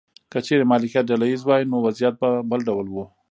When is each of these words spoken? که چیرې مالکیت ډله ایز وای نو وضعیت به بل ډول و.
که 0.31 0.39
چیرې 0.45 0.65
مالکیت 0.71 1.03
ډله 1.09 1.25
ایز 1.29 1.41
وای 1.43 1.63
نو 1.71 1.77
وضعیت 1.85 2.15
به 2.21 2.29
بل 2.49 2.59
ډول 2.69 2.87
و. 2.89 2.95